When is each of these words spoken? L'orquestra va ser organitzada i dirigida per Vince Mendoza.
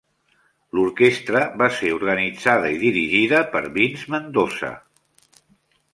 L'orquestra 0.77 1.41
va 1.61 1.67
ser 1.81 1.91
organitzada 1.97 2.73
i 2.77 2.81
dirigida 2.85 3.45
per 3.57 3.65
Vince 3.79 4.15
Mendoza. 4.15 4.75